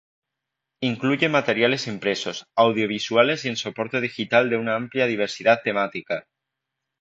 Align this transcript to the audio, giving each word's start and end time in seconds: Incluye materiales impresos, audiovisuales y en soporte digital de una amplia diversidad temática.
Incluye 0.81 1.29
materiales 1.29 1.85
impresos, 1.85 2.47
audiovisuales 2.55 3.45
y 3.45 3.49
en 3.49 3.55
soporte 3.55 4.01
digital 4.01 4.49
de 4.49 4.57
una 4.57 4.75
amplia 4.75 5.05
diversidad 5.05 5.61
temática. 5.63 6.25